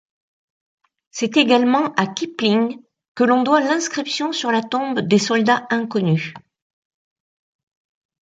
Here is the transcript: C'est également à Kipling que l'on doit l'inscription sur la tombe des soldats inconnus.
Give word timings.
C'est 1.11 1.37
également 1.37 1.93
à 1.93 2.07
Kipling 2.07 2.81
que 3.13 3.23
l'on 3.23 3.43
doit 3.43 3.59
l'inscription 3.61 4.31
sur 4.31 4.51
la 4.51 4.63
tombe 4.63 5.01
des 5.01 5.19
soldats 5.19 5.67
inconnus. 5.69 6.33